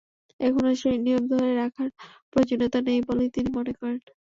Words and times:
এখনো 0.39 0.71
সেই 0.81 0.97
নিয়ম 0.99 1.23
ধরে 1.31 1.49
রাখার 1.55 1.89
প্রয়োজনীয়তা 2.31 2.79
নেই 2.87 2.99
বলেই 3.07 3.29
তিনি 3.35 3.49
মনে 3.57 3.73
করেন। 3.73 3.99